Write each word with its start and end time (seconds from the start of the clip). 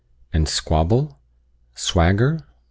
and 0.33 0.47
squabble? 0.49 1.15
swagger? 1.75 2.39